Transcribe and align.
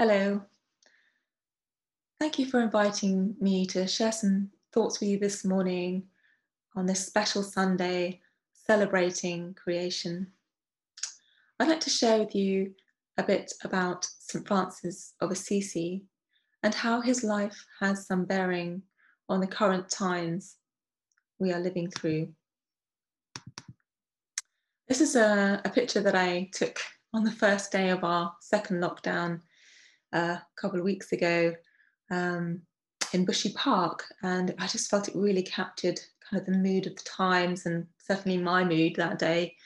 Hello. 0.00 0.40
Thank 2.18 2.38
you 2.38 2.46
for 2.46 2.62
inviting 2.62 3.36
me 3.38 3.66
to 3.66 3.86
share 3.86 4.12
some 4.12 4.48
thoughts 4.72 4.98
with 4.98 5.10
you 5.10 5.18
this 5.18 5.44
morning 5.44 6.04
on 6.74 6.86
this 6.86 7.06
special 7.06 7.42
Sunday 7.42 8.22
celebrating 8.54 9.52
creation. 9.52 10.28
I'd 11.58 11.68
like 11.68 11.80
to 11.80 11.90
share 11.90 12.18
with 12.18 12.34
you 12.34 12.72
a 13.18 13.22
bit 13.22 13.52
about 13.62 14.06
St. 14.20 14.48
Francis 14.48 15.12
of 15.20 15.30
Assisi 15.32 16.06
and 16.62 16.74
how 16.74 17.02
his 17.02 17.22
life 17.22 17.66
has 17.80 18.06
some 18.06 18.24
bearing 18.24 18.80
on 19.28 19.40
the 19.40 19.46
current 19.46 19.90
times 19.90 20.56
we 21.38 21.52
are 21.52 21.60
living 21.60 21.90
through. 21.90 22.32
This 24.88 25.02
is 25.02 25.14
a, 25.14 25.60
a 25.62 25.68
picture 25.68 26.00
that 26.00 26.14
I 26.14 26.48
took 26.54 26.80
on 27.12 27.22
the 27.22 27.32
first 27.32 27.70
day 27.70 27.90
of 27.90 28.02
our 28.02 28.32
second 28.40 28.82
lockdown 28.82 29.42
a 30.12 30.40
couple 30.56 30.78
of 30.78 30.84
weeks 30.84 31.12
ago 31.12 31.54
um, 32.10 32.62
in 33.12 33.24
Bushy 33.24 33.52
Park, 33.52 34.04
and 34.22 34.54
I 34.58 34.66
just 34.66 34.90
felt 34.90 35.08
it 35.08 35.16
really 35.16 35.42
captured 35.42 36.00
kind 36.28 36.40
of 36.40 36.46
the 36.46 36.58
mood 36.58 36.86
of 36.86 36.96
the 36.96 37.02
times 37.02 37.66
and 37.66 37.86
certainly 37.98 38.38
my 38.38 38.64
mood 38.64 38.94
that 38.96 39.18
day 39.18 39.56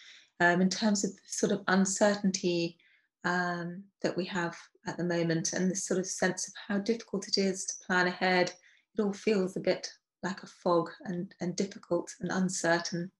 um, 0.41 0.61
in 0.61 0.69
terms 0.69 1.05
of 1.05 1.11
sort 1.27 1.53
of 1.53 1.63
uncertainty 1.69 2.77
um, 3.25 3.83
that 4.03 4.17
we 4.17 4.25
have 4.27 4.57
at 4.87 4.97
the 4.97 5.05
moment 5.05 5.53
and 5.53 5.71
this 5.71 5.87
sort 5.87 6.01
of 6.01 6.07
sense 6.07 6.49
of 6.49 6.55
how 6.69 6.79
difficult 6.79 7.29
it 7.29 7.39
is 7.39 7.65
to 7.65 7.87
plan 7.87 8.07
ahead. 8.07 8.53
It 8.97 9.03
all 9.03 9.13
feels 9.13 9.57
a 9.57 9.61
bit 9.61 9.91
like 10.23 10.43
a 10.43 10.47
fog 10.47 10.91
and, 11.05 11.35
and 11.41 11.57
difficult 11.57 12.15
and 12.21 12.31
uncertain. 12.31 13.11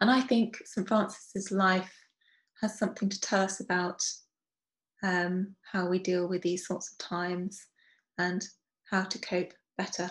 And 0.00 0.10
I 0.10 0.20
think 0.20 0.60
St. 0.64 0.86
Francis's 0.86 1.50
life 1.50 1.92
has 2.60 2.78
something 2.78 3.08
to 3.08 3.20
tell 3.20 3.42
us 3.42 3.60
about 3.60 4.02
um, 5.02 5.54
how 5.70 5.88
we 5.88 5.98
deal 5.98 6.28
with 6.28 6.42
these 6.42 6.66
sorts 6.66 6.92
of 6.92 6.98
times 6.98 7.66
and 8.18 8.46
how 8.90 9.02
to 9.04 9.18
cope 9.18 9.52
better. 9.76 10.10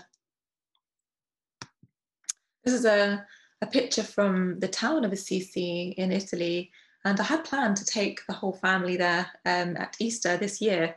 This 2.64 2.74
is 2.74 2.86
a, 2.86 3.26
a 3.62 3.68
picture 3.68 4.04
from 4.04 4.60
the 4.60 4.68
town 4.68 5.06
of 5.06 5.12
Assisi 5.12 5.94
in 5.98 6.12
Italy, 6.12 6.72
and 7.06 7.20
I 7.20 7.24
had 7.24 7.46
planned 7.46 7.78
to 7.78 7.86
take 7.86 8.20
the 8.28 8.34
whole 8.34 8.54
family 8.54 8.98
there 8.98 9.28
um, 9.46 9.78
at 9.78 9.96
Easter 10.00 10.38
this 10.38 10.60
year. 10.62 10.96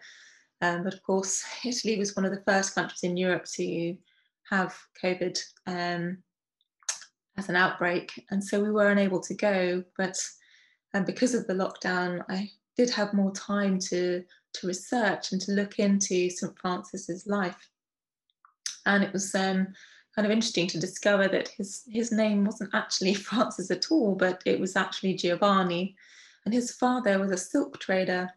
Um, 0.62 0.82
but 0.84 0.94
of 0.94 1.02
course, 1.02 1.44
Italy 1.64 1.98
was 1.98 2.16
one 2.16 2.24
of 2.24 2.32
the 2.32 2.42
first 2.46 2.74
countries 2.74 3.02
in 3.02 3.16
Europe 3.16 3.44
to 3.54 3.96
have 4.50 4.76
COVID 5.02 5.38
um, 5.66 6.18
as 7.38 7.48
an 7.48 7.56
outbreak, 7.56 8.10
and 8.30 8.42
so 8.42 8.62
we 8.62 8.70
were 8.70 8.90
unable 8.90 9.20
to 9.20 9.34
go. 9.34 9.84
But 9.96 10.18
um, 10.92 11.04
because 11.04 11.34
of 11.34 11.46
the 11.46 11.54
lockdown, 11.54 12.24
I 12.28 12.50
did 12.76 12.90
have 12.90 13.14
more 13.14 13.32
time 13.32 13.78
to 13.78 14.24
to 14.52 14.66
research 14.66 15.30
and 15.30 15.40
to 15.40 15.52
look 15.52 15.78
into 15.78 16.28
St 16.28 16.58
Francis's 16.58 17.26
life, 17.26 17.70
and 18.86 19.04
it 19.04 19.12
was 19.12 19.34
um, 19.34 19.68
kind 20.14 20.26
of 20.26 20.32
interesting 20.32 20.66
to 20.68 20.80
discover 20.80 21.28
that 21.28 21.48
his 21.48 21.84
his 21.88 22.12
name 22.12 22.44
wasn't 22.44 22.74
actually 22.74 23.14
Francis 23.28 23.70
at 23.70 23.90
all, 23.90 24.14
but 24.14 24.42
it 24.46 24.58
was 24.58 24.76
actually 24.76 25.14
Giovanni, 25.14 25.96
and 26.44 26.54
his 26.54 26.72
father 26.72 27.18
was 27.18 27.30
a 27.30 27.36
silk 27.36 27.78
trader, 27.78 28.30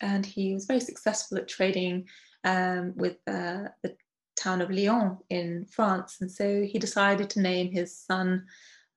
and 0.00 0.24
he 0.24 0.54
was 0.54 0.66
very 0.66 0.80
successful 0.80 1.38
at 1.38 1.48
trading 1.48 2.08
um, 2.44 2.92
with 2.96 3.16
uh, 3.26 3.68
the 3.82 3.96
town 4.36 4.60
of 4.60 4.70
Lyon 4.70 5.18
in 5.28 5.66
France, 5.66 6.18
and 6.20 6.30
so 6.30 6.62
he 6.62 6.78
decided 6.78 7.28
to 7.30 7.40
name 7.40 7.70
his 7.70 7.96
son 7.96 8.46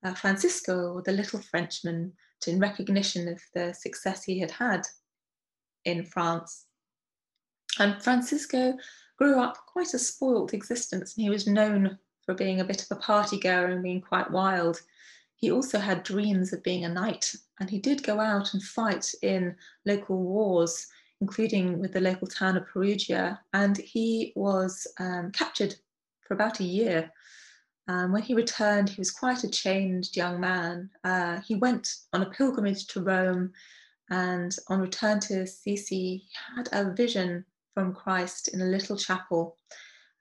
uh, 0.04 0.14
Francisco, 0.14 0.94
or 0.94 1.02
the 1.02 1.12
Little 1.12 1.40
Frenchman, 1.40 2.12
in 2.48 2.58
recognition 2.58 3.28
of 3.28 3.40
the 3.54 3.72
success 3.72 4.24
he 4.24 4.38
had 4.38 4.50
had 4.50 4.82
in 5.84 6.04
France. 6.04 6.66
And 7.78 8.02
Francisco 8.02 8.74
grew 9.16 9.40
up 9.40 9.58
quite 9.66 9.94
a 9.94 9.98
spoilt 9.98 10.54
existence, 10.54 11.16
and 11.16 11.24
he 11.24 11.30
was 11.30 11.46
known 11.46 11.98
for 12.24 12.34
being 12.34 12.60
a 12.60 12.64
bit 12.64 12.82
of 12.82 12.96
a 12.96 13.00
party 13.00 13.38
goer 13.38 13.66
and 13.66 13.82
being 13.82 14.00
quite 14.00 14.30
wild. 14.30 14.80
He 15.36 15.50
also 15.50 15.78
had 15.78 16.02
dreams 16.04 16.52
of 16.52 16.62
being 16.62 16.84
a 16.84 16.88
knight, 16.88 17.34
and 17.60 17.68
he 17.68 17.78
did 17.78 18.02
go 18.02 18.20
out 18.20 18.54
and 18.54 18.62
fight 18.62 19.12
in 19.22 19.56
local 19.84 20.22
wars, 20.22 20.86
including 21.20 21.78
with 21.78 21.92
the 21.92 22.00
local 22.00 22.26
town 22.26 22.56
of 22.56 22.66
Perugia. 22.66 23.40
And 23.52 23.76
he 23.76 24.32
was 24.36 24.86
um, 24.98 25.32
captured 25.32 25.74
for 26.26 26.34
about 26.34 26.60
a 26.60 26.64
year 26.64 27.10
um, 27.86 28.12
when 28.12 28.22
he 28.22 28.34
returned, 28.34 28.88
he 28.88 29.00
was 29.00 29.10
quite 29.10 29.44
a 29.44 29.50
changed 29.50 30.16
young 30.16 30.40
man. 30.40 30.90
Uh, 31.02 31.40
he 31.40 31.54
went 31.56 31.88
on 32.12 32.22
a 32.22 32.30
pilgrimage 32.30 32.86
to 32.88 33.02
Rome, 33.02 33.52
and 34.10 34.56
on 34.68 34.80
return 34.80 35.20
to 35.20 35.42
Assisi, 35.42 35.84
he 35.94 36.28
had 36.56 36.68
a 36.72 36.92
vision 36.92 37.44
from 37.74 37.94
Christ 37.94 38.48
in 38.48 38.60
a 38.60 38.66
little 38.66 38.96
chapel. 38.96 39.58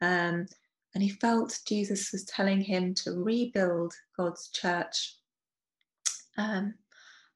Um, 0.01 0.47
and 0.93 1.01
he 1.01 1.09
felt 1.09 1.59
Jesus 1.67 2.11
was 2.11 2.25
telling 2.25 2.61
him 2.61 2.93
to 2.95 3.11
rebuild 3.11 3.93
God's 4.17 4.49
church. 4.49 5.17
Um, 6.37 6.75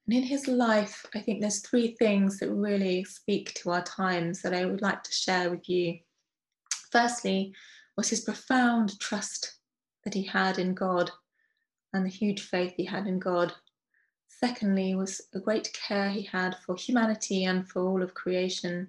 and 0.07 0.15
in 0.15 0.23
his 0.23 0.47
life, 0.47 1.05
I 1.15 1.19
think 1.19 1.41
there's 1.41 1.59
three 1.59 1.95
things 1.99 2.39
that 2.39 2.51
really 2.51 3.03
speak 3.03 3.53
to 3.55 3.71
our 3.71 3.83
times 3.83 4.41
that 4.41 4.53
I 4.53 4.65
would 4.65 4.81
like 4.81 5.03
to 5.03 5.11
share 5.11 5.49
with 5.49 5.67
you. 5.67 5.99
Firstly, 6.91 7.53
was 7.95 8.09
his 8.09 8.21
profound 8.21 8.99
trust 8.99 9.56
that 10.07 10.13
he 10.13 10.23
had 10.23 10.57
in 10.57 10.73
God 10.73 11.11
and 11.91 12.05
the 12.05 12.09
huge 12.09 12.39
faith 12.39 12.75
he 12.77 12.85
had 12.85 13.07
in 13.07 13.19
God. 13.19 13.51
Secondly, 14.29 14.95
was 14.95 15.21
a 15.33 15.39
great 15.41 15.73
care 15.73 16.09
he 16.09 16.21
had 16.21 16.55
for 16.59 16.77
humanity 16.77 17.43
and 17.43 17.67
for 17.67 17.81
all 17.81 18.01
of 18.01 18.13
creation. 18.13 18.87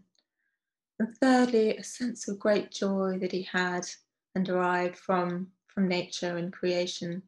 And 1.01 1.19
thirdly, 1.19 1.77
a 1.77 1.83
sense 1.83 2.29
of 2.29 2.39
great 2.39 2.71
joy 2.71 3.19
that 3.19 3.33
he 3.33 3.43
had 3.43 3.85
and 4.37 4.47
derived 4.47 4.97
from, 4.97 5.49
from 5.67 5.89
nature 5.89 6.37
and 6.37 6.53
creation. 6.53 7.25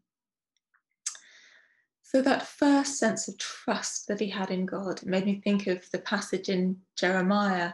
So, 2.00 2.22
that 2.22 2.46
first 2.46 2.96
sense 2.96 3.26
of 3.26 3.38
trust 3.38 4.06
that 4.06 4.20
he 4.20 4.30
had 4.30 4.52
in 4.52 4.66
God 4.66 5.04
made 5.04 5.24
me 5.24 5.40
think 5.42 5.66
of 5.66 5.90
the 5.90 5.98
passage 5.98 6.48
in 6.48 6.80
Jeremiah, 6.94 7.72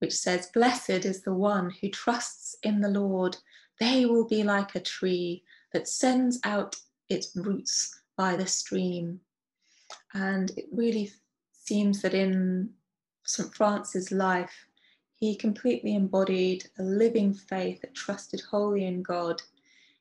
which 0.00 0.14
says, 0.14 0.50
Blessed 0.52 1.04
is 1.04 1.22
the 1.22 1.34
one 1.34 1.70
who 1.80 1.90
trusts 1.90 2.56
in 2.64 2.80
the 2.80 2.88
Lord 2.88 3.36
they 3.80 4.06
will 4.06 4.26
be 4.26 4.42
like 4.42 4.74
a 4.74 4.80
tree 4.80 5.42
that 5.72 5.88
sends 5.88 6.38
out 6.44 6.76
its 7.08 7.34
roots 7.34 8.00
by 8.16 8.36
the 8.36 8.46
stream. 8.46 9.20
And 10.12 10.50
it 10.56 10.66
really 10.72 11.10
seems 11.52 12.02
that 12.02 12.14
in 12.14 12.70
St. 13.24 13.54
Francis' 13.54 14.12
life, 14.12 14.66
he 15.16 15.36
completely 15.36 15.94
embodied 15.94 16.68
a 16.78 16.82
living 16.82 17.32
faith 17.32 17.80
that 17.80 17.94
trusted 17.94 18.40
wholly 18.40 18.84
in 18.84 19.02
God. 19.02 19.42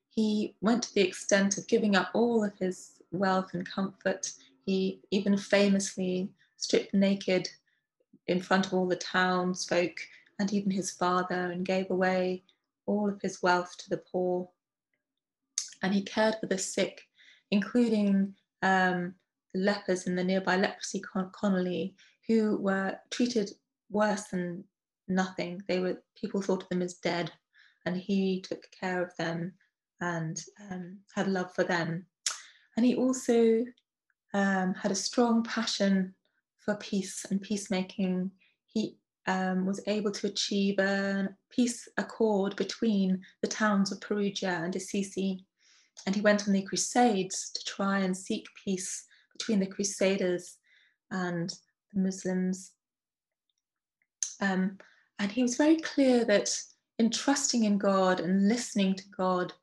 He 0.09 0.55
went 0.61 0.84
to 0.84 0.94
the 0.94 1.07
extent 1.07 1.57
of 1.57 1.67
giving 1.67 1.95
up 1.95 2.09
all 2.13 2.44
of 2.44 2.57
his 2.57 3.01
wealth 3.11 3.53
and 3.53 3.67
comfort. 3.67 4.31
He 4.66 5.00
even 5.11 5.38
famously 5.38 6.29
stripped 6.57 6.94
naked 6.94 7.50
in 8.28 8.41
front 8.41 8.67
of 8.67 8.73
all 8.73 8.88
the 8.88 8.95
townsfolk 8.95 9.97
and 10.40 10.51
even 10.51 10.72
his 10.72 10.91
father 10.91 11.51
and 11.51 11.66
gave 11.66 11.90
away 11.90 12.44
all 12.85 13.09
of 13.09 13.21
his 13.21 13.41
wealth 13.41 13.75
to 13.79 13.89
the 13.89 14.01
poor. 14.11 14.49
And 15.81 15.94
he 15.94 16.01
cared 16.01 16.35
for 16.39 16.47
the 16.47 16.57
sick, 16.57 17.01
including 17.51 18.33
um, 18.61 19.16
lepers 19.53 20.07
in 20.07 20.16
the 20.16 20.23
nearby 20.23 20.55
leprosy 20.55 21.01
colony 21.33 21.95
who 22.27 22.57
were 22.57 22.97
treated 23.11 23.51
worse 23.89 24.23
than 24.25 24.63
nothing. 25.07 25.61
They 25.67 25.79
were 25.79 26.01
people 26.16 26.41
thought 26.41 26.63
of 26.63 26.69
them 26.69 26.81
as 26.81 26.95
dead, 26.95 27.31
and 27.85 27.97
he 27.97 28.41
took 28.41 28.63
care 28.72 29.03
of 29.03 29.16
them 29.17 29.53
and 30.01 30.41
um, 30.69 30.97
had 31.16 31.27
love 31.27 31.53
for 31.53 31.63
them. 31.63 32.05
And 32.75 32.85
he 32.85 32.95
also 32.95 33.63
um, 34.33 34.73
had 34.73 34.91
a 34.91 34.95
strong 34.95 35.43
passion 35.43 36.16
for 36.57 36.75
peace 36.75 37.25
and 37.29 37.41
peacemaking. 37.41 38.31
He 38.67 38.97
um, 39.28 39.66
was 39.66 39.81
able 39.88 40.11
to 40.11 40.28
achieve 40.28 40.79
a 40.79 41.29
peace 41.49 41.87
accord 41.97 42.55
between 42.55 43.22
the 43.41 43.47
towns 43.47 43.91
of 43.91 44.02
Perugia 44.02 44.61
and 44.64 44.75
Assisi. 44.75 45.46
And 46.05 46.16
he 46.16 46.22
went 46.22 46.47
on 46.47 46.53
the 46.53 46.64
Crusades 46.64 47.52
to 47.55 47.64
try 47.66 47.99
and 47.99 48.16
seek 48.16 48.46
peace 48.64 49.05
between 49.37 49.59
the 49.59 49.67
Crusaders 49.67 50.58
and 51.11 51.53
the 51.93 52.02
Muslims. 52.02 52.72
Um, 54.41 54.78
and 55.20 55.31
he 55.31 55.41
was 55.41 55.55
very 55.55 55.78
clear 55.78 56.25
that 56.25 56.49
in 56.99 57.09
trusting 57.09 57.64
in 57.64 57.78
God 57.78 58.20
and 58.20 58.47
listening 58.49 58.96
to 58.96 59.03
God, 59.16 59.53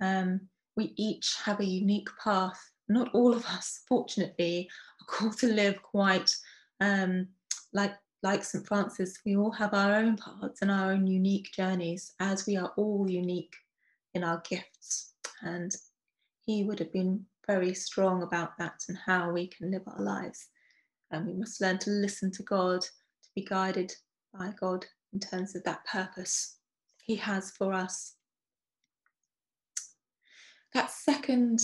um, 0.00 0.40
we 0.76 0.94
each 0.96 1.36
have 1.44 1.60
a 1.60 1.64
unique 1.64 2.08
path. 2.22 2.60
Not 2.88 3.10
all 3.14 3.34
of 3.34 3.44
us, 3.46 3.80
fortunately, 3.88 4.68
are 5.00 5.06
called 5.06 5.38
to 5.38 5.48
live 5.48 5.82
quite 5.82 6.34
um, 6.80 7.28
like 7.72 7.94
like 8.22 8.42
St. 8.42 8.66
Francis, 8.66 9.18
we 9.24 9.36
all 9.36 9.52
have 9.52 9.74
our 9.74 9.94
own 9.94 10.16
paths 10.16 10.62
and 10.62 10.70
our 10.70 10.92
own 10.92 11.06
unique 11.06 11.52
journeys, 11.52 12.12
as 12.20 12.46
we 12.46 12.56
are 12.56 12.72
all 12.76 13.08
unique 13.08 13.54
in 14.14 14.24
our 14.24 14.42
gifts. 14.48 15.14
And 15.42 15.74
he 16.44 16.64
would 16.64 16.78
have 16.80 16.92
been 16.92 17.24
very 17.46 17.74
strong 17.74 18.22
about 18.22 18.58
that 18.58 18.82
and 18.88 18.98
how 19.06 19.30
we 19.30 19.46
can 19.46 19.70
live 19.70 19.82
our 19.86 20.02
lives. 20.02 20.48
And 21.10 21.26
we 21.26 21.32
must 21.32 21.60
learn 21.60 21.78
to 21.78 21.90
listen 21.90 22.30
to 22.32 22.42
God, 22.42 22.82
to 22.82 23.28
be 23.34 23.44
guided 23.44 23.94
by 24.36 24.52
God 24.60 24.84
in 25.12 25.20
terms 25.20 25.54
of 25.54 25.64
that 25.64 25.84
purpose 25.86 26.56
He 27.04 27.16
has 27.16 27.52
for 27.52 27.72
us. 27.72 28.14
That 30.74 30.90
second 30.90 31.60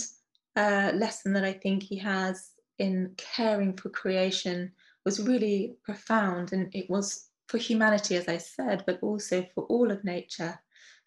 uh, 0.55 0.91
lesson 0.95 1.33
that 1.33 1.43
I 1.43 1.53
think 1.53 1.83
He 1.83 1.97
has 1.97 2.51
in 2.79 3.13
caring 3.17 3.75
for 3.75 3.89
creation 3.89 4.71
was 5.05 5.21
really 5.21 5.77
profound, 5.83 6.51
and 6.51 6.73
it 6.73 6.89
was 6.89 7.29
for 7.47 7.57
humanity, 7.57 8.15
as 8.15 8.27
I 8.27 8.37
said, 8.37 8.83
but 8.85 8.99
also 9.01 9.45
for 9.53 9.65
all 9.65 9.91
of 9.91 10.03
nature. 10.03 10.59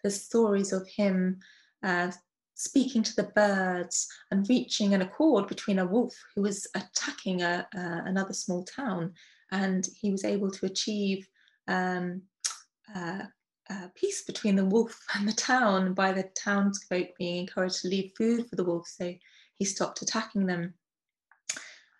The 0.03 0.09
stories 0.09 0.71
of 0.71 0.87
Him 0.87 1.39
uh, 1.83 2.11
speaking 2.59 3.01
to 3.01 3.15
the 3.15 3.31
birds 3.35 4.07
and 4.31 4.47
reaching 4.49 4.93
an 4.93 5.01
accord 5.01 5.47
between 5.47 5.79
a 5.79 5.85
wolf 5.85 6.13
who 6.35 6.41
was 6.41 6.67
attacking 6.75 7.41
a, 7.41 7.65
uh, 7.73 8.01
another 8.05 8.33
small 8.33 8.65
town. 8.65 9.13
And 9.51 9.87
he 9.99 10.11
was 10.11 10.25
able 10.25 10.51
to 10.51 10.65
achieve 10.65 11.25
um, 11.69 12.21
uh, 12.93 13.23
uh, 13.69 13.87
peace 13.95 14.25
between 14.25 14.57
the 14.57 14.65
wolf 14.65 14.99
and 15.15 15.25
the 15.25 15.33
town 15.33 15.93
by 15.93 16.11
the 16.11 16.29
townsfolk 16.37 17.07
being 17.17 17.37
encouraged 17.37 17.81
to 17.81 17.87
leave 17.87 18.11
food 18.17 18.49
for 18.49 18.57
the 18.57 18.65
wolf. 18.65 18.87
So 18.87 19.13
he 19.55 19.63
stopped 19.63 20.01
attacking 20.01 20.45
them. 20.45 20.73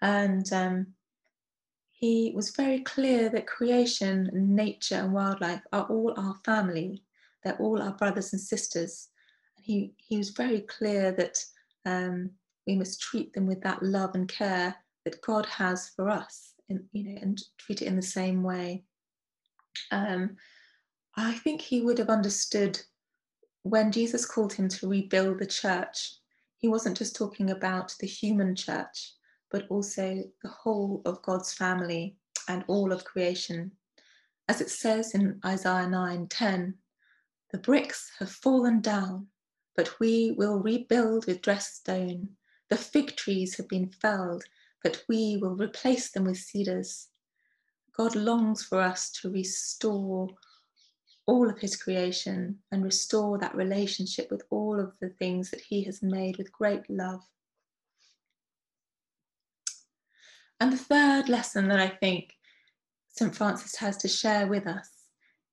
And 0.01 0.51
um, 0.51 0.87
he 1.99 2.31
was 2.35 2.55
very 2.55 2.79
clear 2.79 3.29
that 3.29 3.47
creation, 3.47 4.29
nature, 4.33 4.95
and 4.95 5.13
wildlife 5.13 5.61
are 5.73 5.85
all 5.85 6.13
our 6.17 6.35
family. 6.45 7.03
They're 7.43 7.57
all 7.57 7.81
our 7.81 7.93
brothers 7.93 8.33
and 8.33 8.41
sisters 8.41 9.09
he, 9.69 9.93
he 9.97 10.17
was 10.17 10.31
very 10.31 10.61
clear 10.61 11.11
that 11.11 11.43
um, 11.85 12.31
we 12.65 12.75
must 12.75 13.01
treat 13.01 13.33
them 13.33 13.45
with 13.45 13.61
that 13.61 13.83
love 13.83 14.15
and 14.15 14.27
care 14.27 14.75
that 15.05 15.21
God 15.21 15.45
has 15.45 15.89
for 15.95 16.09
us, 16.09 16.53
and 16.69 16.83
you 16.91 17.03
know, 17.03 17.19
and 17.21 17.39
treat 17.57 17.81
it 17.81 17.85
in 17.85 17.95
the 17.95 18.01
same 18.01 18.43
way. 18.43 18.83
Um, 19.91 20.37
I 21.15 21.33
think 21.33 21.61
he 21.61 21.81
would 21.81 21.97
have 21.99 22.09
understood 22.09 22.79
when 23.63 23.91
Jesus 23.91 24.25
called 24.25 24.53
him 24.53 24.67
to 24.69 24.87
rebuild 24.87 25.39
the 25.39 25.45
church. 25.45 26.15
He 26.57 26.67
wasn't 26.67 26.97
just 26.97 27.15
talking 27.15 27.51
about 27.51 27.95
the 27.99 28.07
human 28.07 28.55
church, 28.55 29.13
but 29.51 29.65
also 29.69 30.23
the 30.43 30.49
whole 30.49 31.01
of 31.05 31.21
God's 31.21 31.53
family 31.53 32.15
and 32.47 32.63
all 32.67 32.91
of 32.91 33.05
creation. 33.05 33.71
As 34.47 34.61
it 34.61 34.69
says 34.69 35.13
in 35.13 35.39
Isaiah 35.45 35.87
9 35.87 36.27
10, 36.27 36.75
the 37.51 37.57
bricks 37.57 38.11
have 38.19 38.31
fallen 38.31 38.81
down, 38.81 39.27
but 39.75 39.99
we 39.99 40.33
will 40.37 40.59
rebuild 40.59 41.25
with 41.25 41.41
dressed 41.41 41.77
stone. 41.77 42.29
The 42.69 42.77
fig 42.77 43.15
trees 43.15 43.57
have 43.57 43.67
been 43.67 43.89
felled, 43.89 44.43
but 44.83 45.03
we 45.07 45.37
will 45.41 45.55
replace 45.55 46.11
them 46.11 46.25
with 46.25 46.37
cedars. 46.37 47.07
God 47.97 48.15
longs 48.15 48.63
for 48.63 48.79
us 48.79 49.11
to 49.21 49.31
restore 49.31 50.29
all 51.25 51.49
of 51.49 51.59
his 51.59 51.75
creation 51.75 52.57
and 52.71 52.83
restore 52.83 53.37
that 53.37 53.55
relationship 53.55 54.31
with 54.31 54.43
all 54.49 54.79
of 54.79 54.93
the 54.99 55.09
things 55.09 55.51
that 55.51 55.61
he 55.61 55.83
has 55.83 56.01
made 56.01 56.37
with 56.37 56.51
great 56.51 56.89
love. 56.89 57.21
And 60.59 60.73
the 60.73 60.77
third 60.77 61.29
lesson 61.29 61.67
that 61.69 61.79
I 61.79 61.87
think 61.87 62.35
St. 63.09 63.35
Francis 63.35 63.75
has 63.75 63.97
to 63.97 64.07
share 64.07 64.47
with 64.47 64.67
us 64.67 64.89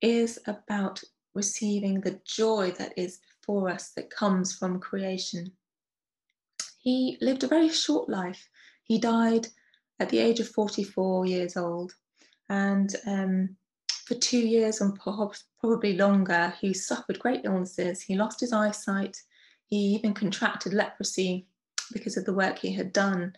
is 0.03 0.39
about 0.47 1.03
receiving 1.35 2.01
the 2.01 2.21
joy 2.25 2.73
that 2.73 2.93
is 2.97 3.21
for 3.45 3.69
us 3.69 3.93
that 3.97 4.11
comes 4.11 4.57
from 4.57 4.81
creation. 4.81 5.53
He 6.79 7.19
lived 7.21 7.45
a 7.45 7.49
very 7.49 7.69
short 7.69 8.09
life. 8.09 8.49
He 8.85 8.99
died 8.99 9.49
at 10.01 10.09
the 10.09 10.19
age 10.19 10.41
of 10.41 10.49
44 10.49 11.27
years 11.27 11.57
old. 11.57 11.93
And 12.49 12.95
um, 13.07 13.57
for 14.07 14.15
two 14.15 14.39
years 14.39 14.81
and 14.81 14.99
probably 15.61 15.97
longer, 15.97 16.55
he 16.61 16.73
suffered 16.75 17.19
great 17.19 17.41
illnesses. 17.45 18.01
He 18.01 18.17
lost 18.17 18.41
his 18.41 18.53
eyesight. 18.53 19.17
He 19.67 19.77
even 19.95 20.15
contracted 20.15 20.73
leprosy 20.73 21.47
because 21.93 22.17
of 22.17 22.25
the 22.25 22.33
work 22.33 22.59
he 22.59 22.73
had 22.73 22.93
done. 22.93 23.35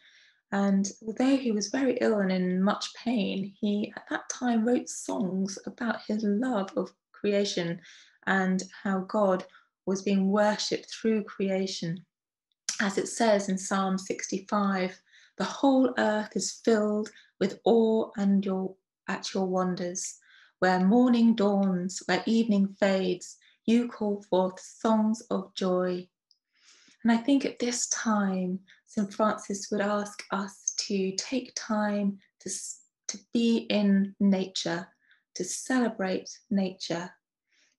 And 0.50 0.90
although 1.06 1.36
he 1.36 1.52
was 1.52 1.68
very 1.68 1.98
ill 2.00 2.20
and 2.20 2.32
in 2.32 2.62
much 2.62 2.94
pain, 2.94 3.54
he 3.60 3.92
at 3.96 4.08
that 4.08 4.28
time 4.30 4.66
wrote 4.66 4.88
songs 4.88 5.58
about 5.66 6.00
his 6.06 6.22
love 6.22 6.70
of 6.76 6.92
creation 7.12 7.80
and 8.26 8.62
how 8.82 9.00
God 9.00 9.44
was 9.84 10.02
being 10.02 10.30
worshipped 10.30 10.90
through 10.90 11.24
creation. 11.24 12.04
As 12.80 12.96
it 12.96 13.08
says 13.08 13.48
in 13.48 13.58
Psalm 13.58 13.98
65, 13.98 15.00
the 15.36 15.44
whole 15.44 15.92
earth 15.98 16.30
is 16.34 16.60
filled 16.64 17.10
with 17.40 17.60
awe 17.64 18.10
and 18.16 18.44
your, 18.44 18.74
at 19.08 19.34
your 19.34 19.46
wonders. 19.46 20.18
Where 20.60 20.80
morning 20.80 21.34
dawns, 21.34 22.02
where 22.06 22.22
evening 22.26 22.76
fades, 22.80 23.36
you 23.64 23.88
call 23.88 24.22
forth 24.22 24.60
songs 24.60 25.20
of 25.30 25.54
joy. 25.54 26.08
And 27.02 27.12
I 27.12 27.16
think 27.16 27.44
at 27.44 27.58
this 27.58 27.88
time, 27.88 28.60
St. 28.86 29.12
Francis 29.12 29.70
would 29.70 29.80
ask 29.80 30.24
us 30.32 30.74
to 30.88 31.12
take 31.16 31.52
time 31.54 32.18
to, 32.40 32.50
to 33.08 33.18
be 33.32 33.66
in 33.70 34.14
nature, 34.18 34.88
to 35.34 35.44
celebrate 35.44 36.28
nature, 36.50 37.10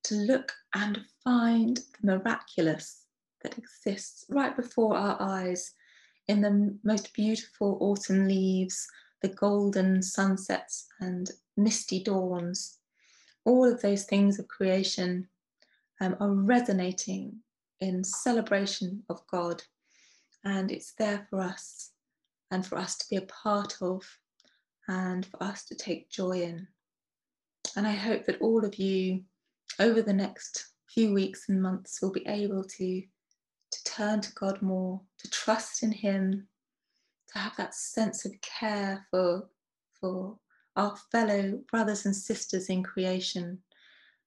to 0.04 0.16
look 0.16 0.54
and 0.74 1.01
find 1.24 1.77
the 1.77 2.18
miraculous 2.18 3.06
that 3.42 3.57
exists 3.57 4.25
right 4.30 4.56
before 4.56 4.95
our 4.95 5.18
eyes 5.21 5.74
in 6.27 6.42
the 6.42 6.77
most 6.83 7.13
beautiful 7.13 7.77
autumn 7.81 8.27
leaves, 8.27 8.88
the 9.21 9.27
golden 9.27 10.01
sunsets 10.01 10.88
and 11.00 11.31
misty 11.57 12.01
dawns. 12.04 12.77
All 13.45 13.69
of 13.69 13.81
those 13.81 14.06
things 14.06 14.39
of 14.39 14.48
creation 14.48 15.27
um, 16.00 16.16
are 16.19 16.31
resonating 16.31 17.39
in 17.81 18.04
celebration 18.04 19.04
of 19.10 19.26
God, 19.28 19.64
and 20.44 20.72
it's 20.72 20.94
there 20.98 21.26
for 21.30 21.40
us 21.40 21.92
and 22.52 22.66
for 22.66 22.78
us 22.78 22.98
to 22.98 23.06
be 23.10 23.18
a 23.18 23.22
part 23.22 23.76
of 23.81 24.04
and 24.88 25.26
for 25.26 25.42
us 25.44 25.66
to 25.66 25.76
take 25.76 26.10
joy 26.10 26.42
in. 26.42 26.68
And 27.76 27.88
I 27.88 27.92
hope 27.92 28.26
that 28.26 28.42
all 28.42 28.66
of 28.66 28.76
you 28.76 29.22
over 29.80 30.02
the 30.02 30.14
next 30.14 30.74
few 30.94 31.14
weeks 31.14 31.48
and 31.50 31.62
months, 31.62 32.00
we'll 32.02 32.12
be 32.12 32.28
able 32.28 32.64
to, 32.64 33.02
to 33.02 33.84
turn 33.84 34.22
to 34.22 34.34
God 34.34 34.62
more, 34.62 35.02
to 35.20 35.30
trust 35.30 35.84
in 35.84 35.92
Him, 35.92 36.48
to 37.31 37.40
have 37.40 37.56
that 37.58 37.76
sense 37.76 38.26
of 38.26 38.34
care 38.42 39.06
for, 39.12 39.48
for 40.02 40.38
our 40.76 40.96
fellow 41.12 41.60
brothers 41.70 42.06
and 42.06 42.16
sisters 42.16 42.70
in 42.70 42.81
creation, 42.81 43.60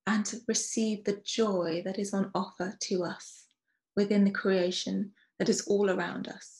and 0.07 0.25
to 0.27 0.39
receive 0.47 1.05
the 1.05 1.21
joy 1.25 1.83
that 1.85 1.99
is 1.99 2.15
on 2.15 2.31
offer 2.35 2.77
to 2.81 3.03
us 3.03 3.42
within 3.97 4.25
the 4.25 4.31
creation 4.31 5.13
that 5.39 5.49
is 5.49 5.67
all 5.67 5.91
around 5.91 6.29
us. 6.29 6.51